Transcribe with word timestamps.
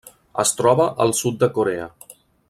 Es 0.43 0.53
troba 0.61 0.87
al 1.05 1.13
sud 1.19 1.37
de 1.43 1.49
Corea. 1.59 1.87